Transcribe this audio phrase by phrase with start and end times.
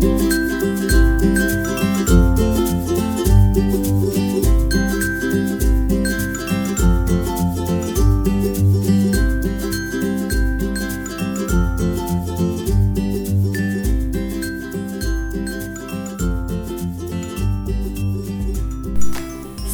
[0.00, 0.02] ส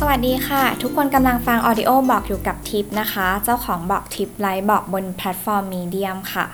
[0.08, 6.46] วัสดีค่ะ ทุกคนกำลังฟัง Audio Blog อยู่กับทิปนะคะ เจ้าของบอกทิปไลฟ์บอกบนแพลตฟอร์ม Medium ค่ะ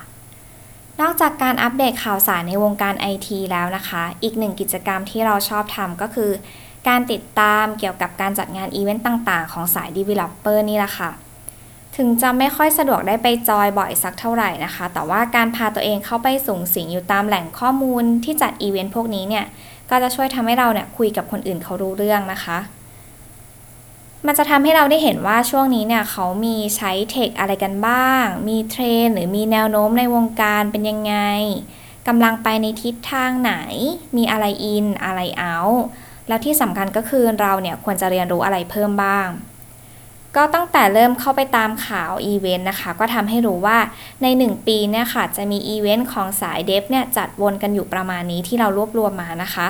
[1.01, 6.31] นอกจากการอัปเดตข่าวสารในวงการไอทีแล้วนะคะ อีกหนึ่งกิจกรรมที่เราชอบทำก็คือ
[6.87, 11.09] การติดตามเกี่ยวกับการจัดงานอีเวนต์ต่างๆ ของสาย Developer นี่แหละค่ะ
[11.97, 19.45] ถึงจะไม่ค่อยสะดวกได้ไปจอยบ่อยสักเท่าไหร่นะคะ แต่ว่าการพาตัวเองเข้าไปสุงสิงอยู่ตามแหล่งข้อมูลที่จัดอีเวนต์พวกนี้เนี่ย
[19.89, 22.57] ก็จะช่วยทำให้เราเนี่ยคุยกับคนอื่นเขารู้เรื่องนะคะ
[24.27, 31.15] มันจะทำให้เราได้เห็นว่าช่วงนี้เนี่ยเขามีใช้ tech อะไรกันบ้าง มีเทรนด์หรือมีแนวโน้มในวงการเป็นยังไง
[32.07, 33.53] กำลังไปในทิศทางไหน
[34.17, 35.57] มีอะไร in อะไร out
[36.27, 39.27] แล้วที่สำคัญก็คือเราเนี่ยควรจะเรียนรู้อะไรเพิ่มบ้าง
[40.35, 43.77] ก็ตั้งแต่เริ่มเข้าไปตามข่าวอีเวนต์นะคะ ก็ทำให้รู้ว่า
[44.21, 49.67] ใน 1 ปีเนี่ยค่ะ จะมีอีเวนต์ของสาย dev เนี่ยจัดวนกันอยู่ประมาณนี้ที่เรารวบรวมมานะคะ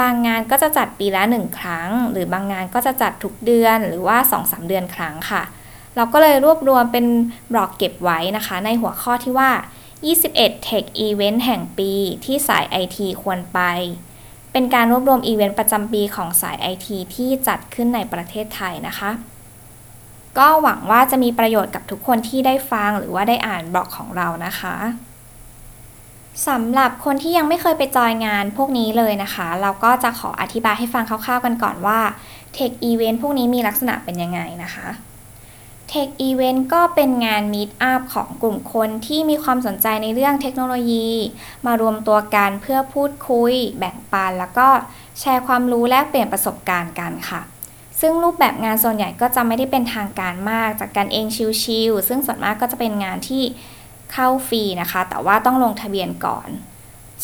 [0.00, 5.42] บางงานก็จะจัดปีละหนึ่งครั้ง หรือบางงานก็จะจัดทุกเดือนหรือว่า 2-3 เดือนครั้งค่ะ
[5.96, 7.06] เราก็เลยรวบรวมเป็น
[7.52, 9.50] บล็อกเก็บไว้นะคะ ในหัวข้อที่ว่า
[10.08, 11.92] 21 Tech Event แห่งปี
[12.24, 13.60] ที่สาย IT ควรไป
[14.52, 19.10] เป็นการรวบรวมอีเวนต์ประจำปีของสาย IT ที่จัดขึ้นในประเทศไทยนะคะ
[20.38, 24.74] ก็หวังว่าจะมีประโยชน์กับทุกคนที่ได้ฟังหรือว่าได้อ่านบล็อกของเรานะคะ
[26.48, 32.00] สำหรับคนที่ยังไม่เคยไปจอยงานพวกนี้เลยนะคะ เราก็จะขออธิบายให้ฟังคร่าวๆกันก่อนว่า
[32.56, 34.88] Tech Event พวกนี้มีลักษณะเป็นยังไงนะคะ
[35.90, 41.08] Tech Event ก็เป็นงาน Meet Up ของกลุ่มคนที่มีความสนใจในเรื่องเทคโนโลยี
[41.66, 44.68] มารวมตัวกันเพื่อพูดคุย แบ่งปัน แล้วก็
[45.20, 47.40] แชร์ความรู้แลกเปลี่ยนประสบการณ์กันค่ะ
[48.00, 51.26] ซึ่งรูปแบบงานส่วนใหญ่ก็จะไม่ได้เป็นทางการมากจากการเอง
[51.62, 53.44] ชิลๆซึ่งส่วนมากก็จะเป็นงานที่
[54.12, 56.48] เข้าฟรีนะคะ แต่ว่าต้องลงทะเบียนก่อน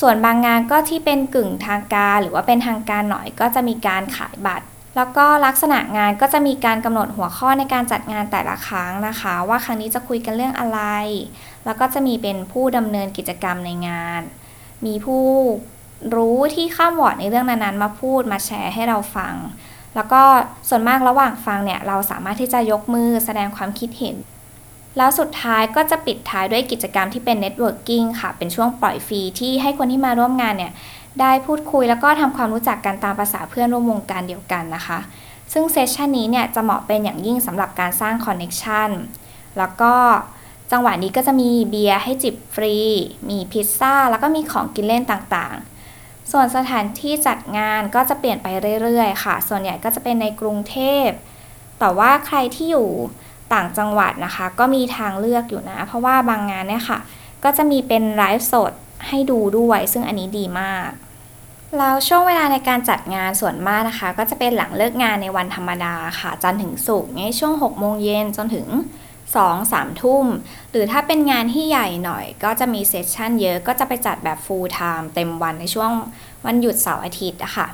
[0.01, 10.81] ส่วนบางงานก็ที่เป็นกึ่งทางการ หรือว่าเป็นทางการหน่อยก็จะมีการขายบัตร แล้วก็ลักษณะงานก็จะมีการกำหนดหัวข้อในการจัดงานแต่ละครั้งนะคะ ว่าครั้งนี้จะคุยกันเรื่องอะไร
[11.65, 14.23] แล้วก็จะมีเป็นผู้ดำเนินกิจกรรมในงาน
[14.87, 15.27] มีผู้
[16.15, 19.35] รู้ที่คร่ำหวอดในเรื่องนั้นๆ มาพูดมาแชร์ให้เราฟัง
[19.95, 20.23] แล้วก็
[20.69, 24.17] ส่วนมากระหว่างฟังเนี่ยเราสามารถที่จะยกมือแสดงความคิดเห็น
[24.97, 30.73] แล้วสุดท้ายก็จะปิดท้ายด้วยกิจกรรมที่เป็น networking ค่ะ เป็นช่วงปล่อยฟรีที่ให้คนที่มาร่วมงานเนี่ย
[31.21, 34.99] ได้พูดคุยแล้วก็ทำความรู้จักกันตามประสาเพื่อนร่วมวงการเดียวกันนะคะ
[35.53, 38.91] ซึ่ง session นี้เนี่ยจะเหมาะเป็นอย่างยิ่งสำหรับการสร้าง connection
[39.59, 39.95] แล้วก็
[40.73, 42.77] จังหวะนี้ก็จะมีเบียร์ให้จิบฟรี
[43.29, 48.47] มีพิซซ่า แล้วก็มีของกินเล่นต่างๆ ส่วนสถานที่จัดงานก็จะเปลี่ยนไป
[48.83, 51.09] เรื่อยๆ ค่ะ ส่วนใหญ่ก็จะเป็นในกรุงเทพ
[51.79, 52.89] แต่ว่าใครที่อยู่
[53.55, 56.99] ต่างจังหวัดนะคะ ก็มีทางเลือกอยู่นะ เพราะว่าบางงานเนี่ยค่ะ
[57.45, 58.73] ก็จะมีเป็นไลฟ์สด
[59.09, 60.89] ให้ดูด้วย ซึ่งอันนี้ดีมาก
[61.79, 68.69] แล้วช่วงเวลาในการจัดงานส่วนมากนะคะ ก็จะเป็นหลังเลิกงานในวันธรรมดาค่ะ จันถึงศุกร์ในช่วง 6 โมงเย็นจนถึง
[69.35, 70.27] 2 3 ทุ่ม
[70.71, 75.91] หรือถ้าเป็นงานที่ใหญ่หน่อย ก็จะมีเซสชั่นเยอะก็จะไปจัดแบบ full time เต็มวันในช่วง
[76.47, 77.67] วันหยุดเสาร์อาทิตย์อะค่ะ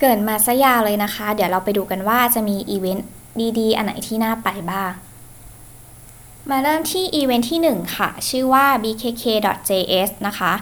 [0.00, 3.06] เกิดมาซะยาวเลยนะคะ เดี๋ยวเราไปดูกันว่าจะมีอีเวนต์
[3.58, 4.92] ดีๆ อันไหนที่น่าไปบ้าง
[6.50, 10.52] มาเริ่มที่อีเวนต์ที่ 1 ค่ะ ชื่อว่า bkk.js นะคะ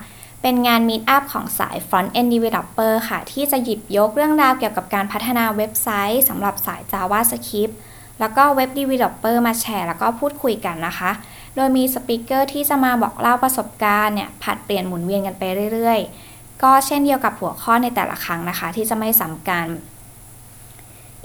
[0.42, 7.74] เป็นงาน Meet Up ของสาย Front End Developer ค่ะ ที่จะหยิบยกเรื่องราวเกี่ยวกับการพัฒนาเว็บไซต์สำหรับสาย JavaScript
[8.20, 11.10] แล้วก็ Web Developer มาแชร์แล้วก็พูดคุยกันนะคะ
[11.56, 15.42] โดยมี speaker ที่จะมาบอกเล่าประสบการณ์เนี่ยผลัดเปลี่ยนหมุนเวียนกันไป
[15.72, 19.66] เรื่อยๆ ก็เช่นเดียวกับหัวข้อในแต่ละครั้งนะคะ ที่จะไม่ซ้ำกัน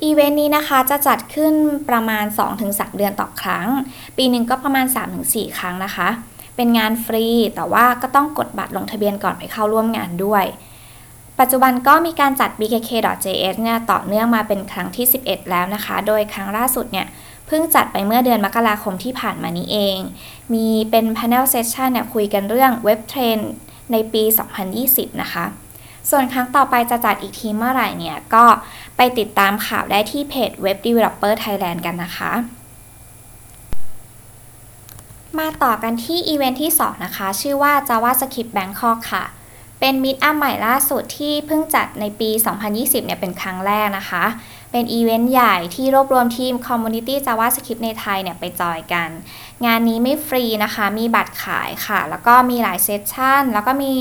[0.04, 1.54] อีเวนต์นี้นะคะจะจัดขึ้น
[1.90, 2.26] ประมาณ
[2.62, 3.68] 2-3 เดือนต่อครั้ง
[4.18, 4.86] ปีหนึ่งก็ประมาณ
[5.22, 6.10] 3-4 ครั้งนะคะ
[6.56, 10.46] เป็นงานฟรีแต่ว่าก็ต้องกดบัตรลงทะเบียนก่อนไปเข้าร่วมงานด้วย
[11.40, 17.08] ปัจจุบันก็มีการจัด bkk.js เนี่ยต่อเนื่องมาเป็นครั้งที่ 11 แล้วนะคะ โดยครั้งล่าสุดเนี่ย
[17.48, 19.98] เพิ่งจัดไปเมื่อเดือนมกราคมที่ผ่านมานี้เอง
[20.54, 23.40] มีเป็น panel session เนี่ยคุยกันเรื่องเว็บเทรน
[23.92, 24.24] ในปี
[24.72, 25.46] 2020 นะคะ
[26.10, 28.46] ส่วนครั้งต่อไปจะจัดอีกทีเมื่อไหร่เนี่ย ก็
[28.98, 32.32] ไปติดตามข่าวได้ที่เพจ Web Developer Thailand กันนะคะ
[35.40, 39.26] มาต่อกันที่อีเวนท์ที่ 2 นะคะ ชื่อว่า JavaScript Bangkok ค่ะ
[39.80, 42.30] เป็น Meetup ใหม่ล่าสุดที่เพิ่งจัดในปี
[42.68, 44.26] 2020 เนี่ยเป็นครั้งแรกนะคะ
[44.72, 49.10] เป็นอีเวนต์ใหญ่ที่รวบรวมทีม Community JavaScript ในไทยเนี่ยไปจอยกัน
[49.66, 53.92] งานนี้ไม่ฟรีนะคะ มีบัตรขายค่ะ แล้วก็มีหลาย session แล้วก็มี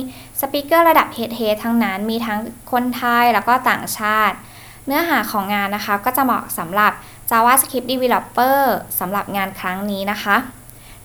[0.41, 2.38] สปิเกอร์ระดับเฮดเฮดทั้งนั้น มีทั้ง
[2.73, 4.37] คนไทยแล้วก็ต่างชาติ
[4.87, 6.93] เนื้อหาของงานนะคะ ก็จะเหมาะสำหรับ
[7.31, 8.61] JavaScript Developer
[9.00, 10.37] สำหรับงานครั้งนี้นะคะ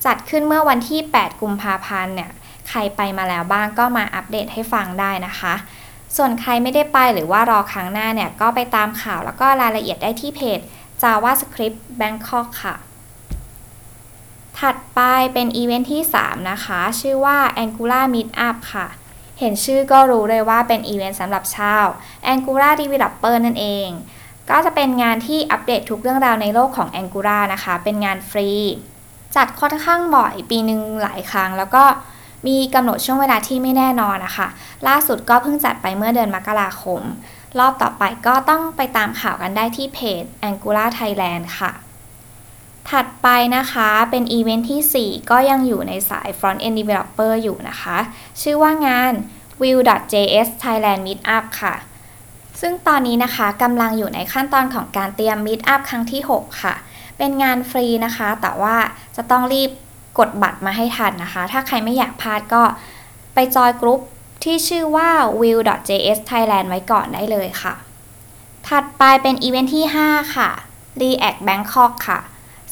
[0.06, 2.32] จัดขึ้นเมื่อวันที่ 8 กุมภาพันธ์เนี่ย
[2.70, 5.54] ใครไปมาแล้วบ้างก็มาอัปเดตให้ฟังได้นะคะ
[6.18, 10.60] ส่วนใครไม่ได้ไปหรือว่ารอครั้งหน้าเนี่ย ก็ไปตามข่าวแล้วก็รายละเอียดได้ที่เพจ
[11.02, 12.76] JavaScript Bangkok ค่ะ
[14.60, 15.00] ถัดไป
[15.34, 18.88] เป็นอีเวนท์ที่ 3 นะคะ ชื่อว่า Angular Meetup ค่ะ
[19.40, 21.86] เห็นชื่อก็รู้เลยว่าเป็นอีเวนต์สำหรับชาว
[22.32, 23.88] Angular Developer นั่นเอง
[24.50, 28.50] ก็จะเป็นงานที่อัปเดตทุกเรื่องราวในโลกของ Angular นะคะ เป็นงานฟรี
[29.36, 31.84] จัดค่อนข้างบ่อยปีหนึ่งหลายครั้งแล้วก็
[32.48, 34.48] มีกำหนดช่วงเวลาที่ไม่แน่นอนนะคะ
[34.88, 37.02] ล่าสุดก็เพิ่งจัดไปเมื่อเดือนมกราคม
[37.60, 41.72] รอบต่อไปก็ต้องไปตามข่าวกันได้ที่เพจ Angular Thailand ค่ะ
[42.90, 47.98] ถัดไปนะคะเป็นอีเวนท์ที่ 4 ก็ยังอยู่ในสาย Front End Developer อยู่นะคะ
[48.42, 49.14] ชื่อว่างาน
[49.62, 51.76] Vue.js Thailand Meetup ค่ะ
[52.62, 56.76] ซึ่งตอนนี้นะคะกำลังอยู่ในขั้นตอนของการเตรียม Meetup ครั้งที่ 6 ค่ะ
[57.18, 58.76] เป็นงานฟรีนะคะ แต่ว่า
[59.16, 59.72] จะต้องรีบ
[60.20, 62.64] กดบัตรมาให้ทันนะคะ ถ้าใครไม่อยากพลาดก็
[63.34, 64.00] ไป join group
[64.44, 67.74] ที่ชื่อว่า vue.js thailand ไว้ก่อนได้เลยค่ะ
[68.68, 70.50] ถัดไปเป็นอีเวนท์ที่ 5 ค่ะ
[71.02, 72.20] react bangkok ค่ะ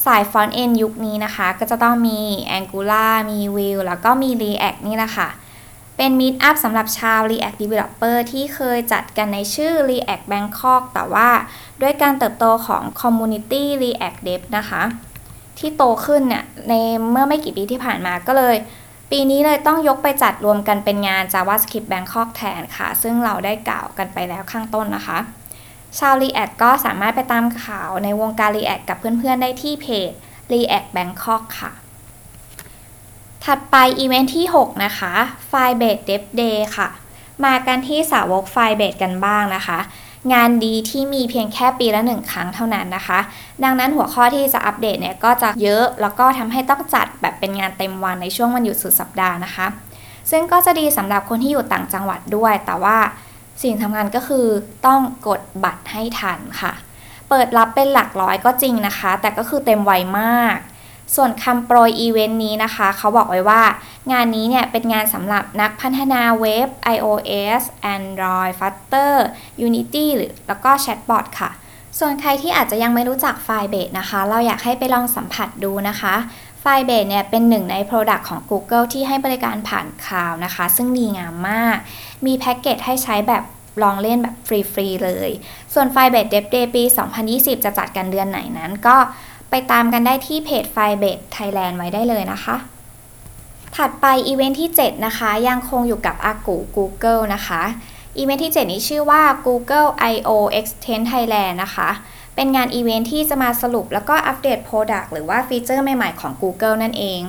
[0.06, 2.20] สาย front end ยุคนี้นะคะ ก็จะต้องมี
[2.58, 5.30] angular มี vue แล้วก็มี react นี่แหละค่ะ
[5.98, 11.30] เป็น meet up สำหรับชาว react developer ที่เคยจัดกันในชื่อ react bangkok แต่ว่า
[11.82, 14.84] ด้วยการเติบโตของ community react dev นะคะ
[15.60, 16.74] ที่โตขึ้นเนี่ยใน
[17.12, 18.56] เมื่อไม่กี่ปีที่ผ่านมาก็เลย
[19.12, 25.20] ปีนี้เลยต้องยกไปจัดรวมกันเป็นงาน JavaScript Bangkok แทนค่ะ ซึ่งเราได้กล่าวกันไปแล้วข้างต้นนะคะ
[26.00, 30.12] ชาว React ก็สามารถไปตามข่าวในวงการ React กับเพื่อนๆ ได้ที่เพจ
[30.52, 31.72] React Bangkok ค่ะ
[33.46, 35.14] ถัดไปอีเวนท์ที่ 6 นะคะ
[35.52, 36.90] Firebase Dev Day ค่ะ
[37.46, 39.80] มากันที่สาวก Firebase กันบ้างนะคะ
[40.34, 43.20] งานดีที่มีเพียงแค่ปีละหนึ่งครั้งเท่านั้นนะคะ
[43.64, 49.68] ดังนั้นหัวข้อที่จะอัปเดตเนี่ยก็จะเยอะแล้วก็ทำให้ต้องจัดแบบเป็นงานเต็มวันในช่วงวันหยุดสุดสัปดาห์นะคะ
[50.32, 52.98] ซึ่งก็จะดีสำหรับคนที่อยู่ต่างจังหวัดด้วย แต่ว่า
[53.64, 54.46] สิ่งสำคัญก็คือ
[54.86, 56.74] ต้องกดบัตรให้ทันค่ะ
[57.30, 60.58] เปิดรับเป็นหลักร้อยก็จริงนะคะ แต่ก็คือเต็มไวมาก
[61.16, 63.62] ส่วนคำโปรยอีเวนต์นี้นะคะ เขาบอกไว้ว่า
[64.12, 67.62] งานนี้เนี่ยเป็นงานสำหรับนักพัฒนาเว็บ iOS
[67.96, 69.16] Android Flutter
[69.68, 71.52] Unity หรือแล้วก็แชทบอทค่ะ
[72.00, 76.16] ส่วนใครที่อาจจะยังไม่รู้จัก Firebase นะคะ เราอยากให้ไปลองสัมผัสดูนะคะ
[76.64, 81.78] Firebase เนี่ยเป็นหนึ่งใน Product ของ Google ที่ให้บริการผ่านคลาวด์นะคะ ซึ่งดีงามมาก
[82.26, 83.44] มีแพ็กเกจให้ใช้แบบ
[83.84, 85.30] ลองเล่นแบบฟรี ๆ เลย
[85.74, 86.84] ส่วน Firebase Dev Day ปี
[87.24, 88.98] 2020 จะจัดกันเดือนไหนนั้นก็
[89.52, 92.56] ไปตามกันได้ที่เพจ Firebase Thailand ไว้ได้เลยนะคะ
[93.76, 97.62] ถัดไปอีเวนท์ที่ 7 นะคะ ยังคงอยู่กับอากู Google นะคะ
[98.18, 101.90] อีเวนท์ที่ 7 นี้ชื่อว่า Google I/O Extend Thailand นะคะ
[102.36, 107.20] เป็นงานอีเวนท์ที่จะมาสรุปแล้วก็อัปเดต Product หรือว่าฟีเจอร์ใหม่ๆของ Google นั่นเอง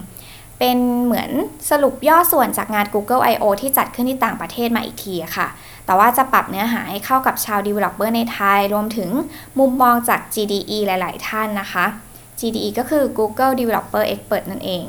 [0.59, 1.31] เป็นเหมือน
[1.71, 5.49] สรุปย่อส่วนจากงาน Google I/O ที่จัดขึ้นที่ต่างประเทศมาอีกทีค่ะ
[5.87, 9.11] แต่ว่าจะปรับเนื้อหาให้เข้ากับชาว Developer ในไทย รวมถึง
[9.59, 11.87] มุมมองจาก GDE หลาย ๆ ท่านนะคะ
[12.41, 14.85] GDE ก็คือ Google Developer Expert นั่นเอง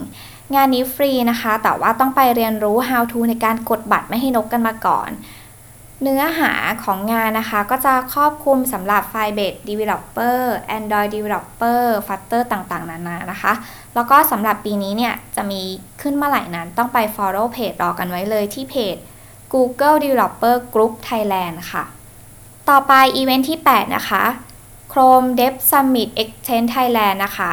[0.55, 5.11] งานนี้ฟรีนะคะ แต่ว่าต้องไปเรียนรู้ how to ในการกดบัตรไม่ให้นกกันมาก่อน
[6.01, 6.53] เนื้อหา
[6.83, 10.39] ของงานนะคะ ก็จะครอบคลุมสำหรับ Firebase Developer
[10.77, 13.53] Android Developer Flutter ต่างๆ นานานะคะ
[13.95, 15.61] แล้วก็สำหรับปีนี้เนี่ย จะมี
[16.01, 18.95] ขึ้นเมื่อไหร่นั้น ต้องไป follow page รอกันไว้เลยที่เพจ
[19.53, 21.83] Google Developer Group Thailand ค่ะ
[22.69, 24.23] ต่อไปอีเวนท์ที่ 8 นะคะ
[24.93, 27.51] Chrome Dev Summit Extend Thailand นะคะ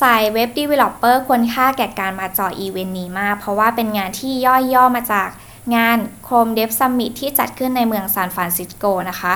[0.00, 5.28] สายเว็บ Developer ควรค่าแก่การมาจออีเวนต์นี้มาก เพราะว่าเป็นงานที่ย่อยย่อมาจาก
[5.74, 9.34] งาน Chrome Dev Summit ที่จัดขึ้นในเมืองซานฟรานซิสโกนะคะ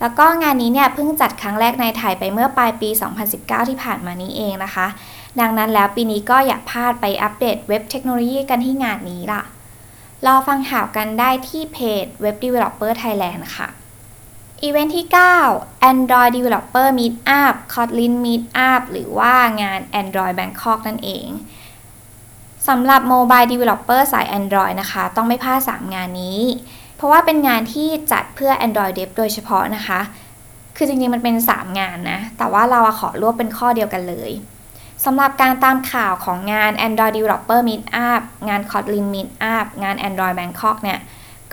[0.00, 2.88] แล้วก็งานนี้เนี่ยเพิ่งจัดครั้งแรกในไทยไปเมื่อปลายปี
[3.30, 4.86] 2019 ที่ผ่านมานี้เองนะคะ
[5.40, 9.42] ดังนั้นแล้วปีนี้ก็อย่าพลาดไปอัปเดตเว็บเทคโนโลยีกันที่งานนี้ล่ะ
[10.26, 13.68] รอฟังข่าวกันได้ที่เพจ Web Developer Thailand ค่ะ
[14.62, 15.06] อีเวนท์ที่
[15.46, 21.26] 9 Android Developer Meetup Kotlin Meetup หรือว่างาน Android Bangkok นั่นเอง
[22.68, 26.40] สำหรับ Mobile Developer สาย Android นะคะ ต้องไม่พลาด 3 งานนี้
[26.96, 30.00] เพราะว่าเป็นงานที่จัดเพื่อ Android Dev โดยเฉพาะนะคะ
[30.76, 34.30] คือจริงๆ มันเป็น 3 งานนะ แต่ว่าเราขอรวบเป็นข้อเดียวกันเลย
[35.04, 40.98] สำหรับการตามข่าวของงาน Android Developer Meetup งาน Kotlin Meetup งาน Android Bangkok เนี่ย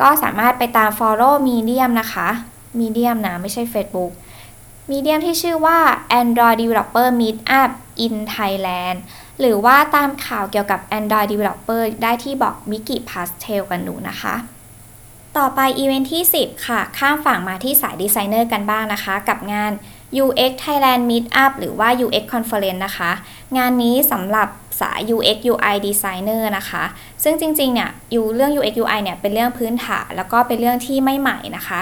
[0.02, 2.30] ก็สามารถไปตาม follow Medium นะคะ
[2.80, 4.12] Medium นะไม่ใช่ Facebook
[4.90, 5.80] Medium ที่ชื่อว่า
[6.22, 7.70] Android Developer Meetup
[8.06, 8.98] in Thailand
[9.40, 14.36] หรือว่าตามข่าวเกี่ยวกับ Android Developer ได้ที่บอก m i k i Pastel กันดูนะคะ
[15.38, 19.72] ต่อไปอีเวนท์ที่ 10 ค่ะ ข้ามฝั่งมาที่สายดีไซเนอร์กันบ้างนะคะ กับงาน
[20.24, 23.12] UX Thailand Meetup หรือว่า UX Conference นะคะ
[23.58, 24.48] งานนี้สำหรับ
[24.82, 26.84] สาย UX UI Designer นะคะ
[27.24, 31.82] ซึ่งจริงๆเนี่ยยูเรื่อง UX UI เนี่ยเป็นเรื่องพื้นฐานแล้วก็เป็นเรื่องที่ไม่ใหม่นะคะ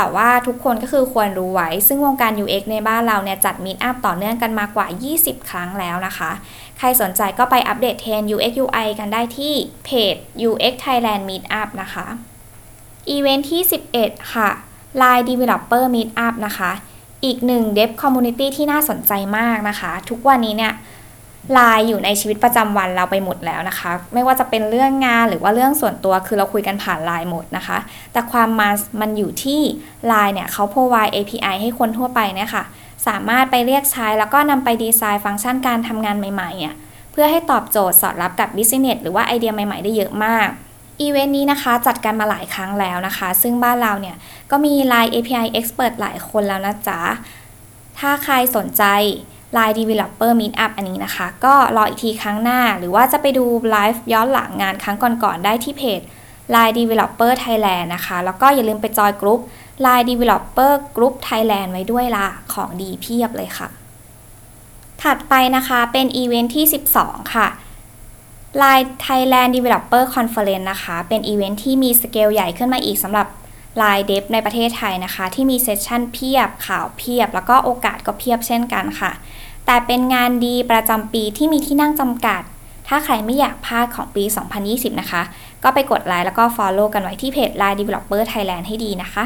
[0.00, 4.86] แต่ว่าทุกคนก็คือควรรู้ไว้ ซึ่งวงการ UX ในบ้านเราเนี่ยจัด Meetup ต่อเนื่องกันมากว่า
[5.18, 6.30] 20 ครั้งแล้วนะคะ
[6.78, 10.14] ใครสนใจก็ไปอัปเดตเทรน UX UI กันได้ที่เพจ
[10.48, 12.06] UX Thailand Meetup นะคะ
[13.08, 13.62] อีเวนท์ที่
[13.96, 14.48] 11 ค่ะ
[15.00, 16.70] Line Developer Meetup นะคะ
[17.24, 20.72] อีกหนึ่ง Dev Community ที่น่าสนใจมากนะคะ ทุกวันนี้เนี่ย
[21.56, 27.78] Line อยู่ในชีวิตประจำวันเราไปหมดแล้วนะคะ ไม่ว่าจะเป็นเรื่องงานหรือว่าเรื่องส่วนตัวคือเราคุยกันผ่าน Line หมดนะคะ
[28.12, 29.60] แต่ความมันมันอยู่ที่
[30.10, 32.64] Line เนี่ยเขา provide API ให้คนทั่วไปเนี่ยค่ะ
[33.06, 36.74] สามารถไปเรียกใช้แล้วก็นำไปดีไซน์ฟังก์ชันการทำงานใหม่ๆอะ
[37.12, 40.48] เพื่อให้ตอบโจทย์สอดรับกับ Business หรือว่าไอเดียใหม่ๆ ได้เยอะมาก
[41.00, 44.16] อีเวนต์นี้นะคะจัดกันมาหลายครั้งแล้วนะคะ ซึ่งบ้านเราเนี่ย
[44.50, 47.00] ก็มี Line API Expert หลายคนแล้วนะจ๊ะ
[47.98, 48.84] ถ้าใครสนใจ
[49.56, 56.00] Line Developer Meetup อันนี้นะคะ ก็รออีกทีครั้งหน้า หรือว่าจะไปดูไลฟ์ย้อนหลังงานครั้งก่อนๆได้ที่เพจ
[56.54, 59.40] Line Developer Thailand นะคะ แล้วก็อย่าลืมไปจอยกลุ่ม
[59.84, 63.68] Line Developer Group Thailand ไว้ด้วยล่ะ ของดีเพียบเลยค่ะ
[65.02, 66.64] ถัดไปนะคะเป็นอีเวนท์ที่
[66.98, 67.48] 12 ค่ะ
[68.62, 73.26] Line Thailand Developer Conference นะคะ เป็นอีเวนท์ที่มีสเกลใหญ่ขึ้นมาอีกสำหรับ
[73.82, 79.12] Line Dev ในประเทศไทยนะคะ ที่มี session เพียบข่าวเพียบ แล้วก็โอกาสก็เพียบเช่นกันค่ะ
[79.66, 82.42] แต่เป็นงานดีประจำปีที่มีที่นั่งจำกัด
[82.88, 84.24] ถ้าใครไม่อยากพลาดของปี
[84.62, 85.22] 2020 นะคะ
[85.62, 89.24] ก็ไปกดไลค์แล้วก็ Follow กันไว้ที่เพจ Line Developer Thailand ให้ดีนะคะ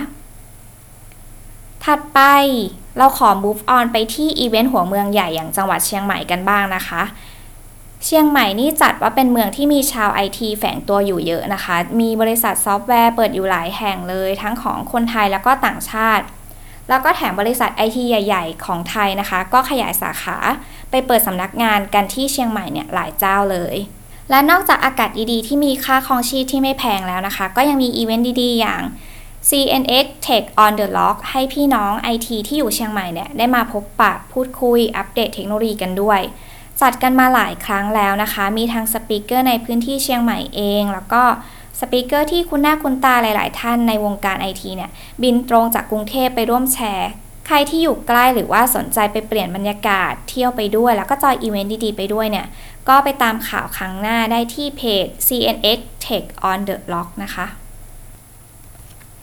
[1.84, 2.20] ถัดไป
[2.98, 7.02] เราขอ move on ไปที่อีเวนต์หัวเมืองใหญ่อย่างจังหวัดเชียงใหม่กันบ้างนะคะ
[8.06, 16.24] เชียงใหม่นี่จัดว่าเป็นเมืองที่มีชาวไอทีแฝงตัวอยู่เยอะนะคะ มีบริษัทซอฟต์แวร์เปิดอยู่หลายแห่งเลย ทั้งของคนไทยแล้วก็ต่างชาติ
[16.88, 20.36] แล้วก็แถมบริษัทไอทีใหญ่ ๆ ของไทยนะคะ ก็ขยายสาขา
[20.90, 23.76] ไปเปิดสำนักงานกันที่เชียงใหม่เนี่ยหลายเจ้าเลย
[24.30, 28.82] และนอกจากอากาศดีๆ ที่มีค่าครองชีพที่ไม่แพงแล้วนะคะ ก็ยังมีอีเวนต์ดีๆ อย่าง
[29.48, 36.20] CNX Tech on the Rock ให้พี่น้อง IT ที่อยู่เชียงใหม่เนี่ยได้มาพบปะพูดคุยอัปเดตเทคโนโลยีกันด้วย
[36.80, 41.22] จัดกันมาหลายครั้งแล้วนะคะ มีทาง speaker ในพื้นที่เชียงใหม่เอง แล้วก็
[41.80, 44.90] speaker ที่คุ้นหน้าคุ้นตาหลาย ๆ ท่านในวงการไอทีเนี่ย
[45.22, 47.10] บินตรงจากกรุงเทพไปร่วมแชร์
[47.46, 52.46] ใครที่อยู่ใกล้หรือว่าสนใจไปเปลี่ยนบรรยากาศ เที่ยวไปด้วย แล้วก็จอยอีเวนต์ดี ๆ ไปด้วยเนี่ย
[52.88, 57.46] ก็ไปตามข่าวครั้งหน้าได้ที่เพจ CNX Tech on the Rock นะคะ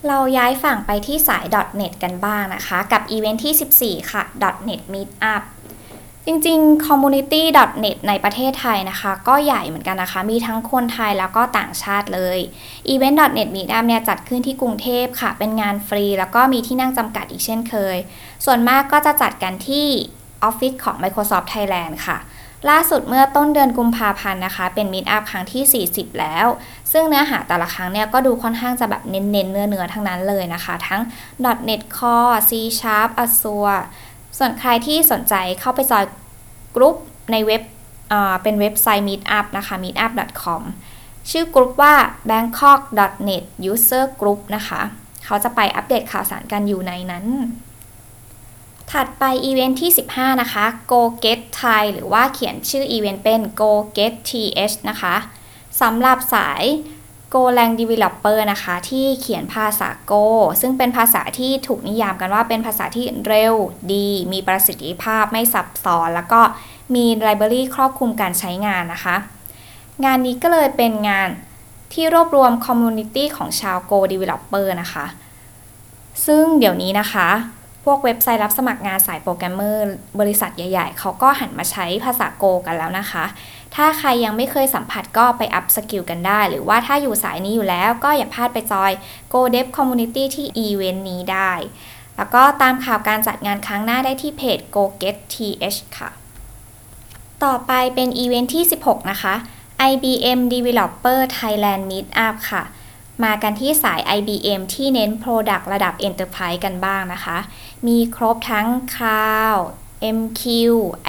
[0.08, 1.44] เราย้ายฝั่งไปที่สาย
[1.80, 4.22] .net กันบ้างนะคะ กับอีเวนท์ที่ 14 ค่ะ
[4.68, 5.42] .net Meetup
[6.26, 7.42] จริงๆ Community
[7.84, 12.38] .net ในประเทศไทยนะคะ ก็ใหญ่เหมือนกันนะคะ มีทั้งคนไทยแล้วก็ต่างชาติเลย
[12.88, 17.96] อีเวนต์ .net Meetup เนี่ยจัดขึ้นที่กรุงเทพค่ะ เป็นงานฟรี แล้วก็มีที่นั่งจำกัดอีกเช่นเคย
[18.44, 19.86] ส่วนมากก็จะจัดกันที่
[20.42, 22.18] ออฟฟิศของ Microsoft Thailand ค่ะ
[22.70, 26.46] ล่าสุดเมื่อต้นเดือนกุมภาพันธ์นะคะ เป็น Meetup ครั้งที่ 40 แล้ว
[26.92, 31.02] ซึ่งเนื้อหาแต่ละครั้งเนี่ยก็ดูค่อนข้างจะแบบเน้นๆเนื้อเนื้อทั้งนั้นเลยนะคะ ทั้ง
[31.68, 33.82] .NET Core C Sharp Azure
[34.38, 36.04] ส่วนใครที่สนใจเข้าไปจอย
[36.76, 36.96] กลุ่ม
[37.32, 37.62] ในเว็บ
[38.42, 40.62] เป็นเว็บไซต์ Meetup นะคะ meetup.com
[41.30, 41.94] ชื่อกลุ่มว่า
[42.30, 44.80] bangkok.net user group นะคะ
[45.24, 47.26] เขาจะไปอัปเดตข่าวสารกันอยู่ในนั้น
[48.90, 55.16] ถัดไปอีเวนท์ที่ 15 นะคะ Go Get Thai หรือว่าเขียนชื่ออีเวนต์เป็น Go Get TH นะคะ
[55.80, 56.62] สำหรับสาย
[57.34, 60.24] Golang Developer นะคะ ที่เขียนภาษา Go
[60.60, 63.54] ซึ่งเป็นภาษาที่ถูกนิยามกันว่าเป็นภาษาที่เร็ว
[63.92, 66.40] ดี มีประสิทธิภาพไม่ซับซ้อน แล้วก็
[66.94, 69.16] มีไลบรารีครอบคลุมการใช้งานนะคะ
[70.04, 71.28] งานนี้ก็เลยเป็นงาน
[71.92, 75.06] ที่รวบรวม community ของชาว Go Developer นะคะ
[76.26, 77.28] ซึ่งเดี๋ยวนี้นะคะ
[77.84, 79.84] พวกเว็บไซต์รับสมัครงานสายโปรแกรมเมอร์
[80.20, 83.24] บริษัทใหญ่ ๆ เขาก็หันมาใช้ภาษา Go กันแล้วนะคะ
[83.74, 88.92] ถ้าใครยังไม่เคยสัมผัสก็ไป upskill กันได้ หรือว่าถ้าอยู่สายนี้อยู่แล้วก็อย่าพลาดไปจอย
[89.32, 91.52] Go Dev Community ที่อีเวนต์นี้ได้
[92.16, 96.10] แล้วก็ตามข่าวการจัดงานครั้งหน้าได้ที่เพจ Go Get TH ค่ะ
[97.44, 99.34] ต่อไปเป็นอีเวนท์ที่ 16 นะคะ
[99.90, 102.62] IBM Developer Thailand Meetup ค่ะ
[103.24, 107.38] มากันที่สาย IBM ที่เน้น Product ระดับ Enterprise กันบ้างนะคะ
[107.86, 109.64] มีครบทั้ง Cloud
[110.16, 110.42] MQ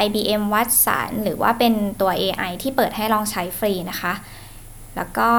[0.05, 4.13] IBM Watson หรือว่าเป็นตัว AI ที่เปิดให้ลองใช้ฟรีนะคะ
[4.95, 5.29] แล้วก็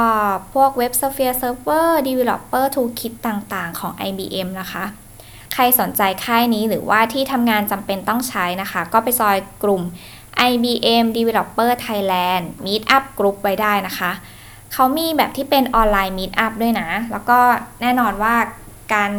[0.53, 4.85] พวก Web Sphere Server Developer Toolkit ต่างๆ ของ IBM นะคะ
[5.53, 9.83] ใครสนใจค่ายนี้หรือว่าที่ทำงานจำเป็นต้องใช้นะคะ ก็ไปจอยกลุ่ม
[10.51, 14.11] IBM Developer Thailand Meetup Group ไว้ได้นะคะ
[14.73, 17.39] เขามีแบบที่เป็นออนไลน์ Meetup ด้วยนะ แล้วก็
[17.81, 18.35] แน่นอนว่า
[18.95, 19.11] การ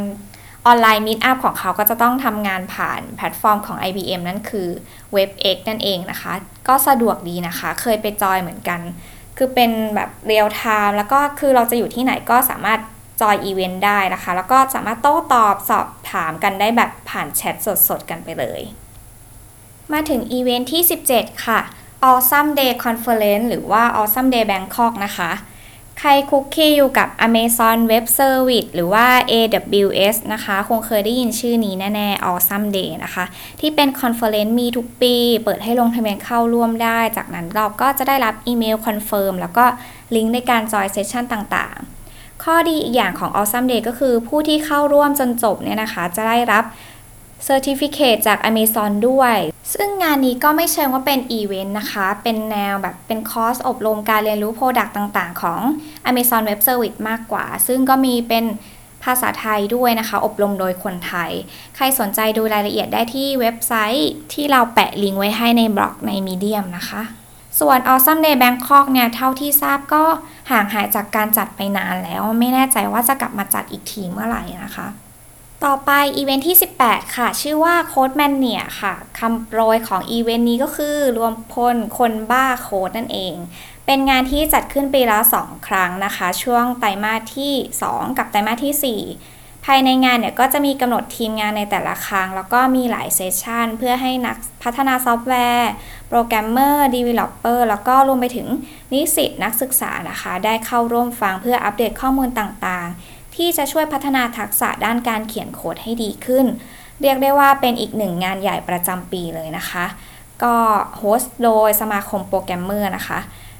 [0.65, 4.67] ออนไลน์ Meetup ของเขาก็จะต้องทำงานผ่านแพลตฟอร์มของ IBM นั่นคือ
[5.15, 6.33] WebEx นั่นเองนะคะ
[6.67, 8.79] ก็สะดวกดีนะคะ เคยไปจอยเหมือนกัน
[9.37, 12.79] คือเป็นแบบเรียลไทม์แล้วก็คือเราจะอยู่ที่ไหนก็สามารถ
[13.21, 17.55] จอยอีเวนต์ได้นะคะ แล้วก็สามารถโต้ตอบสอบถามกันได้แบบผ่านแชท
[17.87, 18.61] สดๆ กันไปเลย
[19.93, 20.81] มาถึงอีเวนต์ที่
[21.13, 21.59] 17 ค่ะ
[22.09, 25.31] AWSome Day Conference หรือว่า AWSome Day Bangkok นะคะ
[25.99, 33.25] ใครคลุกคลีอยู่กับ Amazon Web Service หรือว่า AWS นะคะ คงเคยได้ยินชื่อนี้แน่ๆ AWSome Day นะคะ
[33.59, 39.65] ที่เป็น conference มีทุกปี เปิดให้ลงทะเบียนเข้าร่วมได้ จากนั้นเราก็จะได้รับอีเมล confirm แล้วก็
[40.15, 46.63] ลิงก์ในการจอยเซสชันต่างๆ ข้อดีอีกอย่างของ AWSome Day ก็คือผู้ที่เข้าร่วมจนจบเนี่ยนะคะ จะได้รับ
[47.47, 49.35] Certificate จาก Amazon ด้วย
[49.73, 55.61] ซึ่งงานนี้ก็ไม่เชิงว่าเป็นอีเวนต์นะคะ เป็นแนวแบบเป็นคอร์สอบรมการเรียนรู้ Product ต่างๆ ของ
[56.09, 58.45] Amazon Web Service มากกว่า ซึ่งก็มีเป็น
[59.03, 61.31] ภาษาไทยด้วยนะคะ อบรมโดยคนไทย
[61.75, 67.01] ใครสนใจดูรายละเอียดได้ที่เว็บไซต์ที่เราแปะลิงก์ไว้ให้ในบล็อกใน Medium นะคะ
[67.59, 70.03] ส่วน Awesome Day Bangkok เนี่ย เท่าที่ทราบก็
[70.51, 74.87] ห่างหายจากการจัดไปนานแล้ว ไม่แน่ใจว่าจะกลับมาจัดอีกทีเมื่อไหร่นะคะ
[75.65, 83.35] ต่อไปอีเวนท์ที่ 18 ค่ะ ชื่อว่า Code Mania ค่ะคำโปรยของอีเวนต์นี้ก็คือรวมพลคนบ้าโค้ดนั่นเอง
[83.85, 87.53] เป็นงานที่จัดขึ้นปีละ 2 ครั้งนะคะ ช่วงไตรมาสที่
[87.87, 95.71] 2 กับไตรมาสที่ 4 ภายในงานเนี่ยก็จะมีกำหนดธีมงานในแต่ละครั้ง แล้วก็มีหลาย session เพื่อให้นักพัฒนาซอฟต์แวร์
[96.09, 98.47] โปรแกรมเมอร์ developer แล้วก็รวมไปถึง
[98.93, 106.45] นิสิตนักศึกษานะคะ ได้เข้าร่วมฟังเพื่ออัปเดตข้อมูลต่างๆ ที่จะช่วยพัฒนาทักษะด้านการเขียนโค้ดให้ดีขึ้น
[107.01, 109.85] เรียกได้ว่าเป็นอีกหนึ่งงานใหญ่ประจำปีเลยนะคะ
[110.43, 110.55] ก็
[110.97, 113.19] host โดยสมาคมโปรแกรมเมอร์นะคะ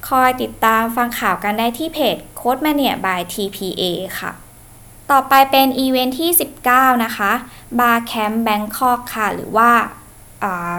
[0.09, 3.83] คอยติดตามฟังข่าวกันได้ที่เพจ Code Mania by TPA
[4.19, 4.31] ค่ะ
[5.11, 6.31] ต่อไปเป็นอีเวนท์ที่
[6.67, 7.31] 19 นะคะ
[7.79, 9.71] Bar Camp Bangkok ค่ะ หรือว่า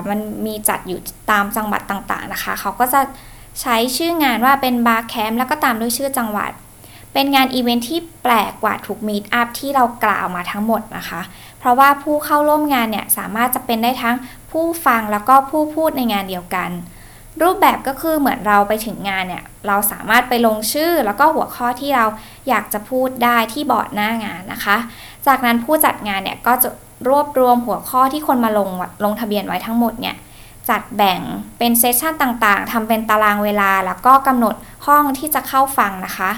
[0.08, 3.00] มันมีจัดอยู่ตามจังหวัดต่างๆนะคะ เขาก็จะ
[3.60, 6.52] ใช้ชื่องานว่าเป็น Bar Camp แล้วก็ตามด้วยชื่อจังหวัด
[7.14, 11.20] เป็นงานอีเวนท์ที่แปลกกว่าทุกมีดอัพที่เรากล่าวมาทั้งหมดนะคะ
[11.58, 14.16] เพราะว่าผู้เข้าร่วมงานเนี่ยสามารถจะเป็นได้ทั้ง
[14.50, 16.70] ผู้ฟังแล้วก็ผู้พูดในงานเดียวกัน
[17.42, 22.06] รูปแบบก็คือเหมือนเราไปถึงงานเนี่ยเราสามารถไปลงชื่อแล้วก็หัวข้อที่เรา
[22.48, 24.76] อยากจะพูดได้ที่บอร์ดหน้างานนะคะ
[25.26, 26.68] จากนั้นผู้จัดงานเนี่ยก็จะ
[27.08, 28.68] รวบรวมหัวข้อที่คนมาลง
[29.04, 30.16] ลงทะเบียนไว้ทั้งหมดเนี่ย
[30.70, 31.20] จัดแบ่ง
[31.58, 34.54] เป็น session ต่างๆทำเป็นตารางเวลาแล้วก็กำหนด
[34.86, 36.30] ห้องที่จะเข้าฟังนะคะ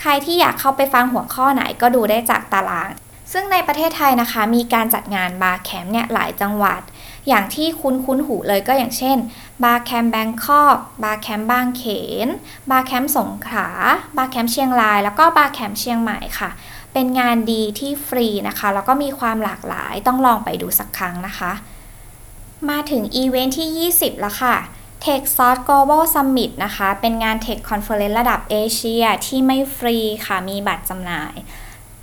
[0.00, 2.90] ใครที่อยากเข้าไปฟังหัวข้อไหนก็ดูได้จากตาราง
[3.32, 6.80] ซึ่งในประเทศไทยนะคะ มีการจัดงาน Barcamp เนี่ยหลายจังหวัด
[7.28, 9.16] อย่างที่คุ้นคุ้นหูเลยก็อย่างเช่น
[9.64, 11.84] Barcamp Bangkok Barcamp บางเข
[12.26, 12.28] น
[12.70, 13.68] Barcamp สงขลา
[14.16, 16.50] Barcamp เชียงราย แล้วก็ Barcamp เชียงใหม่ค่ะ
[16.92, 21.52] เป็นงานดีที่ฟรีนะคะ แล้วก็มีความหลากหลายต้องลองไปดูสักครั้งนะคะ
[22.70, 24.56] มาถึงอีเวนท์ที่ 20 แล้วค่ะ
[25.08, 31.34] Tech s o u t Global Summit นะคะ เป็นงาน Tech Conference ระดับเอเชียที่ไม่ฟรีค่ะ มีบัตรจำหน่าย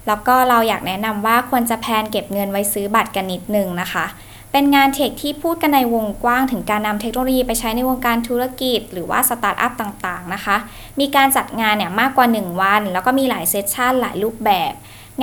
[0.08, 4.06] แล้วก็เราอยากแนะนำว่าควรจะ plan เก็บเงินไว้ซื้อบัตรกันนิดนึงนะคะ
[4.52, 10.58] เป็นงาน tech ที่พูดกันในวงกว้างถึงการนำเทคโนโลยีไปใช้ในวงการธุรกิจ หรือว่าสตาร์ทอัพต่างๆนะคะ
[11.00, 14.74] มีการจัดงานเนี่ยมากกว่า 1 วัน แล้วก็มีหลาย session หลายรูปแบบ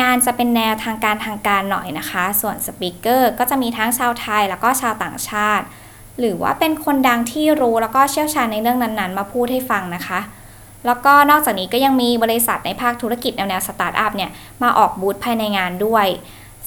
[0.01, 5.67] งานจะเป็นแนวทางการทางการหน่อยนะคะ ส่วน speaker ก็จะมีทั้งชาวไทยแล้วก็ชาวต่างชาติ
[6.19, 10.21] หรือว่าเป็นคนดังที่รู้แล้วก็เชี่ยวชาญในเรื่องนั้นๆ มาพูดให้ฟังนะคะ
[10.87, 14.31] แล้วก็นอกจากนี้ก็ยังมีบริษัทในภาคธุรกิจแนวๆสตาร์ทอัพเนี่ย
[14.63, 16.07] มาออกบูธภายในงานด้วย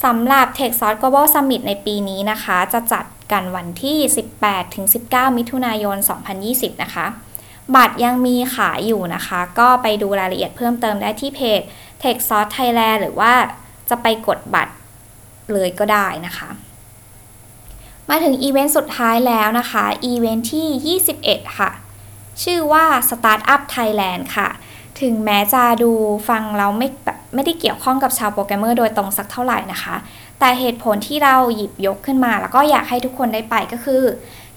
[0.04, 3.98] สำหรับ Tech s o u t Global Summit ในปีนี้นะคะ จะจัดกันวันที่
[4.68, 5.98] 18-19 มิถุนายน
[6.40, 7.06] 2020 นะคะ
[7.76, 11.62] บัตรยังมีขายอยู่นะคะ ก็ไปดูรายละเอียดเพิ่มเติมได้ที่เพจ
[12.04, 13.34] Tech s o u t Thailand หรือว่า
[13.90, 14.74] จะไปกดบัตร
[15.54, 16.50] เลยก็ได้นะคะ
[18.10, 21.70] มาถึงอีเวนต์สุดท้ายแล้วนะคะ อีเวนต์ที่ 21 ค่ะ
[22.44, 24.50] ชื่อว่า Startup Thailand ค่ะ
[25.02, 25.92] ถึงแม้จะดู
[26.30, 29.96] ฟังเราไม่แบบไม่ได้เกี่ยวข้องกับชาวโปรแกรมเมอร์โดยตรงสักเท่าไหร่นะคะ
[30.40, 34.04] แต่เหตุผลที่เราหยิบยกขึ้นมา แล้วก็อยากให้ทุกคนได้ไปก็คือ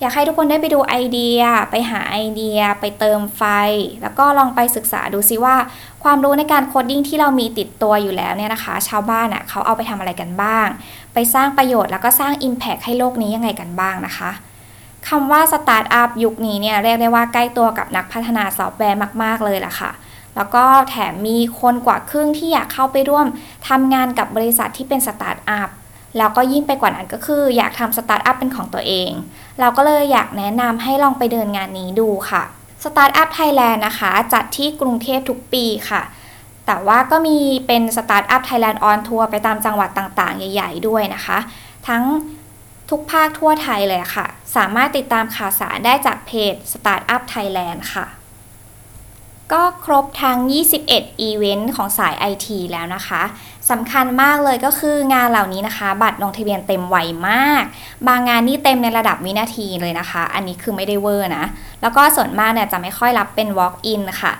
[0.00, 3.42] อยากให้ทุกคนได้ไปดูไอเดีย ไปหาไอเดีย ไปเติมไฟ
[4.02, 5.56] แล้วก็ลองไปศึกษาดูซิว่า
[6.04, 10.68] ความรู้ในการ coding ที่เรามีติดตัวอยู่แล้วเนี่ยนะคะ ชาวบ้านอะเขาเอาไปทำอะไรกันบ้าง
[11.20, 14.30] ไปสร้างประโยชน์แล้วก็สร้าง Impact ให้โลกนี้ยังไงกันบ้างนะคะ
[15.08, 19.90] คำว่าสตาร์ทอัพยุคนี้เนี่ยเรียกได้ว่าใกล้ตัวกับนักพัฒนาซอฟต์แวร์มาก ๆ เลยล่ะค่ะ
[20.36, 23.26] แล้วก็แถมมีคนกว่าครึ่งที่อยากเข้าไปร่วม
[23.68, 25.68] ทำงานกับบริษัทที่เป็นสตาร์ทอัพ
[26.18, 29.10] แล้วก็ยิ่งไปกว่านั้นก็คืออยากทำสตาร์ทอัพเป็นของตัวเอง
[29.60, 32.42] เราก็เลยอยากแนะนำให้ลองไปเดินงานนี้ดูค่ะ
[32.84, 36.02] Startup Thailand นะคะ จัดที่กรุงเทพทุกปีค่ะ
[36.68, 41.38] แต่ว่าก็มีเป็น Startup Thailand on Tour ไปตามจังหวัดต่างๆ ใหญ่ ๆ ด้วยนะคะ
[41.88, 42.02] ทั้ง
[42.90, 44.26] ทุกภาคทั่วไทยเลยค่ะ
[44.56, 48.06] สามารถติดตามข่าวสารได้จากเพจ Startup Thailand ค่ะ
[49.52, 50.38] ก็ครบทั้ง
[50.84, 53.22] 21 อีเวนต์ของสาย IT แล้วนะคะ
[53.70, 56.96] สำคัญมากเลยก็คืองานเหล่านี้นะคะ บัตรลงทะเบียนเต็มไว
[57.28, 57.64] มาก
[58.06, 61.44] บางงานนี่เต็มในระดับวินาทีเลยนะคะ อันนี้คือไม่ได้เวอร์นะ
[61.82, 64.32] แล้วก็ส่วนมากเนี่ยจะไม่ค่อยรับเป็น walk in ค่ะ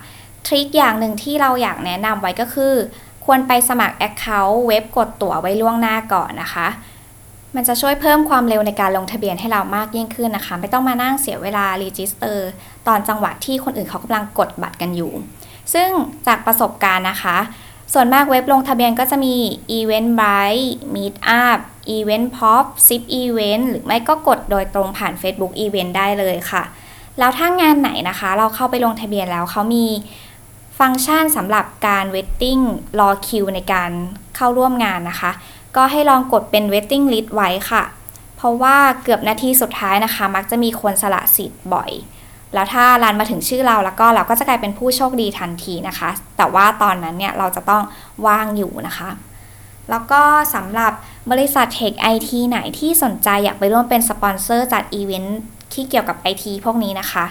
[0.48, 2.74] trick อย่างหนึ่งที่เราอยากแนะนำไว้ก็คือ
[3.24, 6.68] ควรไปสมัคร Account เว็บกดตั๋วไว้ล่วงหน้าก่อนนะคะ
[7.54, 12.48] มันจะช่วยเพิ่มความเร็วในการลงทะเบียนให้เรามากยิ่งขึ้นนะคะ ไม่ต้องมานั่งเสียเวลา register
[12.86, 15.12] ตอนจังหวะที่คนอื่นเขากำลังกดบัตรกันอยู่
[15.74, 15.88] ซึ่ง
[16.26, 17.38] จากประสบการณ์นะคะ
[17.92, 19.34] ส่วนมากเว็บลงทะเบียนก็จะมี
[19.78, 21.58] Eventbrite Meetup
[21.96, 26.62] Event Pop Zip Event หรือไม่ก็กดโดยตรงผ่าน Facebook Event ได้เลยค่ะ
[27.18, 29.86] แล้วถ้างานไหนนะคะ เราเข้าไปลงทะเบียนแล้วเขามี
[30.78, 32.62] ฟังก์ชันสำหรับการ waiting
[33.00, 33.90] รอคิวในการ
[34.36, 35.30] เข้าร่วมงานนะคะ
[35.76, 37.82] ก็ให้ลองกดเป็น waiting list ไว้ค่ะ
[38.36, 41.90] เพราะว่าเกือบนาทีสุดท้ายนะคะ มักจะมีคนสละสิทธิ์บ่อย
[42.54, 47.82] แล้วถ้ารันมาถึงชื่อเราแล้วก็เราก็จะกลายเป็นผู้โชคดีทันทีนะคะ แต่ว่าตอนนั้นเนี่ยเราจะต้อง
[48.26, 49.10] ว่างอยู่นะคะ
[49.90, 50.22] แล้วก็
[50.54, 50.92] สำหรับ
[51.30, 55.40] บริษัท tech ไอทีไหนที่สนใจอยากไปร่วมเป็นสปอนเซอร์จัดอีเวนท์
[55.72, 57.24] ที่เกี่ยวกับไอทีพวกนี้นะคะ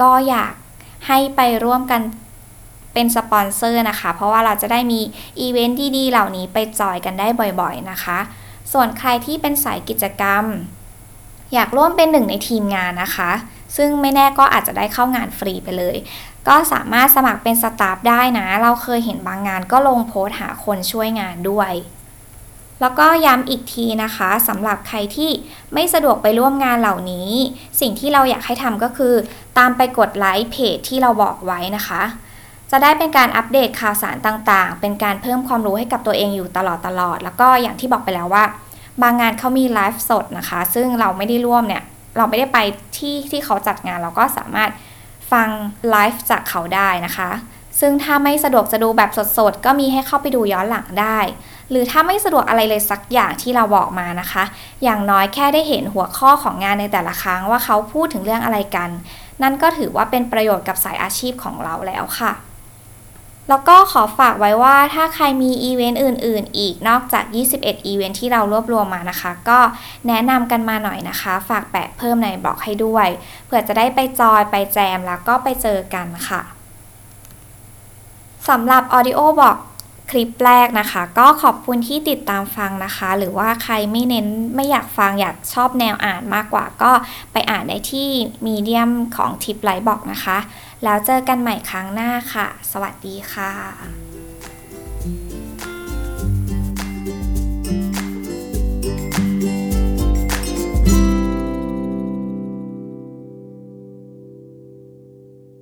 [0.00, 0.52] ก็อยาก
[1.06, 2.00] ให้ไปร่วมกัน
[2.92, 5.00] เป็นสปอนเซอร์นะคะ เพราะว่าเราจะได้มี
[5.40, 7.26] อีเวนต์ดีๆเหล่านี้ไปจอยกันได้
[7.60, 8.18] บ่อยๆนะคะ
[8.72, 10.44] ส่วนใครที่เป็นสายกิจกรรม
[11.54, 13.30] อยากร่วมเป็นหนึ่งในทีมงานนะคะ
[13.76, 15.96] ซึ่งไม่แน่ก็อาจจะได้เข้างานฟรีไปเลย
[16.48, 21.72] ก็สามารถสมัครเป็นสตาฟได้นะ เราเคยเห็นบางงานก็ลงโพสต์หาคนช่วยงานด้วย
[22.80, 25.30] แล้วก็ย้ำอีกทีนะคะสำหรับใครที่
[25.74, 27.30] ไม่สะดวกไปร่วมงานเหล่านี้
[27.80, 29.14] สิ่งที่เราอยากให้ทำก็คือ
[29.58, 32.02] ตามไปกดไลค์เพจที่เราบอกไว้นะคะ
[32.70, 38.44] จะได้เป็นการอัปเดตข่าวสารต่างๆ เป็นการเพิ่มความรู้ให้กับตัวเองอยู่ตลอดตลอด แล้วก็อย่างที่บอกไปแล้วว่า
[39.02, 41.82] บางงานเขามีไลฟ์สดนะคะ ซึ่งเราไม่ได้ร่วมเนี่ย
[42.16, 42.58] เราไม่ได้ไป
[42.96, 44.70] ที่ที่เขาจัดงาน เราก็สามารถ
[45.32, 45.48] ฟัง
[45.90, 47.30] ไลฟ์จากเขาได้นะคะ
[47.80, 51.18] ซึ่งถ้าไม่สะดวกจะดูแบบสดๆ ก็มีให้เข้าไปดูย้อนหลังได้
[51.70, 54.44] หรือถ้าไม่สะดวกอะไรเลยสักอย่างที่เราบอกมานะคะ
[54.84, 58.90] อย่างน้อยแค่ได้เห็นหัวข้อของงานในแต่ละครั้งว่าเขาพูดถึงเรื่องอะไรกัน
[59.42, 62.32] นั่นก็ถือว่าเป็นประโยชน์กับสายอาชีพของเราแล้วค่ะ
[63.50, 67.24] แล้วก็ขอฝากไว้ว่าถ้าใครมีอีเวนต์อื่น ๆ อีกนอกจาก
[67.56, 69.58] 21 อีเวนต์ที่เรารวบรวมมานะคะ ก็
[70.08, 73.08] แนะนำกันมาหน่อยนะคะ ฝากแปะเพิ่มในบล็อกให้ด้วย
[73.46, 76.42] เพื่อจะได้ไปจอยไปแจมแล้วก็ไปเจอกันค่ะ
[78.48, 79.56] สำหรับ Audio บอก
[80.10, 86.90] คลิปแรกนะคะ ก็ขอบคุณที่ติดตามฟังนะคะ หรือว่าใครไม่เน้นไม่อยากฟังอยากชอบแนวอ่านมากกว่าก็
[87.32, 88.08] ไปอ่านได้ที่
[88.46, 90.38] Medium ของทิปไลท์บอกนะคะ
[90.84, 94.09] แล้วเจอกันใหม่ครั้งหน้าค่ะ สวัสดีค่ะ